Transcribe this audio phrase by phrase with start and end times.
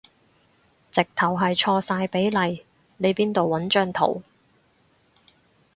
[0.89, 2.65] 直頭係錯晒比例，
[2.97, 4.23] 你邊度搵張圖